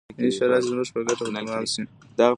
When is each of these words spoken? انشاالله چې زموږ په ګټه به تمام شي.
انشاالله 0.25 0.57
چې 0.63 0.67
زموږ 0.71 0.87
په 0.93 0.99
ګټه 1.07 1.23
به 1.25 1.31
تمام 1.39 1.63
شي. 1.73 1.83